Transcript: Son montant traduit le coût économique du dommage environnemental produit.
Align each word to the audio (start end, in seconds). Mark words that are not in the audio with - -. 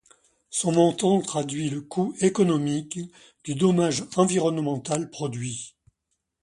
Son 0.49 0.71
montant 0.71 1.21
traduit 1.21 1.69
le 1.69 1.79
coût 1.81 2.15
économique 2.21 2.97
du 3.43 3.53
dommage 3.53 4.03
environnemental 4.17 5.11
produit. 5.11 5.75